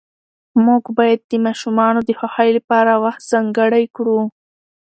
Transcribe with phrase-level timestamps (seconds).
[0.65, 4.19] موږ باید د ماشومانو د خوښۍ لپاره وخت ځانګړی کړو